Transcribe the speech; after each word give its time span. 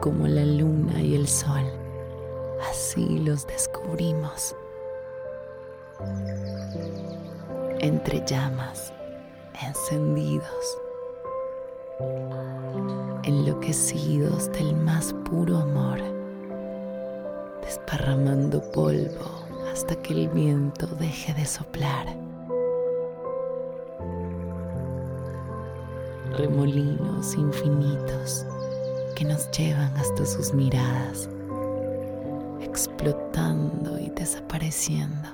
como 0.00 0.26
la 0.26 0.46
luna 0.46 1.02
y 1.02 1.14
el 1.14 1.28
sol, 1.28 1.64
así 2.70 3.18
los 3.18 3.46
descubrimos. 3.46 4.56
Entre 7.80 8.24
llamas, 8.24 8.94
encendidos, 9.66 10.78
enloquecidos 13.24 14.50
del 14.52 14.74
más 14.76 15.14
puro 15.28 15.58
amor, 15.58 16.00
desparramando 17.62 18.62
polvo 18.72 19.44
hasta 19.70 19.94
que 19.96 20.14
el 20.14 20.28
viento 20.30 20.86
deje 20.86 21.34
de 21.34 21.44
soplar. 21.44 22.29
Remolinos 26.36 27.34
infinitos 27.34 28.46
que 29.16 29.24
nos 29.24 29.50
llevan 29.50 29.94
hasta 29.96 30.24
sus 30.24 30.54
miradas, 30.54 31.28
explotando 32.60 33.98
y 33.98 34.10
desapareciendo 34.10 35.28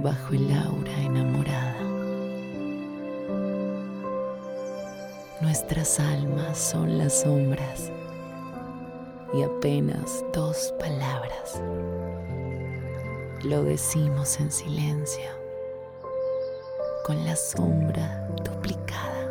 bajo 0.00 0.34
el 0.34 0.52
aura 0.52 1.00
enamorada. 1.02 1.80
Nuestras 5.40 6.00
almas 6.00 6.58
son 6.58 6.98
las 6.98 7.20
sombras 7.20 7.90
y 9.34 9.42
apenas 9.42 10.24
dos 10.32 10.72
palabras 10.78 11.60
lo 13.44 13.62
decimos 13.62 14.40
en 14.40 14.50
silencio, 14.50 15.30
con 17.04 17.22
la 17.26 17.36
sombra 17.36 18.26
duplicada. 18.42 19.23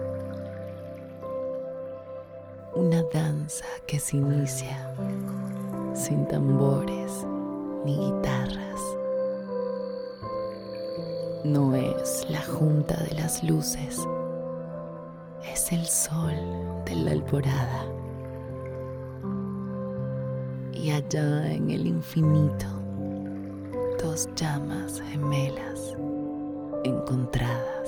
Una 2.76 3.04
danza 3.04 3.66
que 3.86 4.00
se 4.00 4.18
inicia 4.18 4.96
sin 5.94 6.28
tambores 6.28 7.26
ni 7.86 7.96
guitarras. 7.96 8.82
No 11.44 11.76
es 11.76 12.26
la 12.30 12.42
junta 12.42 12.96
de 13.04 13.14
las 13.14 13.44
luces, 13.44 14.00
es 15.52 15.72
el 15.72 15.86
sol 15.86 16.34
de 16.86 16.96
la 16.96 17.12
alborada. 17.12 17.86
Y 20.74 20.90
allá 20.90 21.52
en 21.52 21.70
el 21.70 21.86
infinito 21.86 22.66
dos 24.02 24.28
llamas 24.36 25.00
gemelas 25.12 25.96
encontradas. 26.84 27.83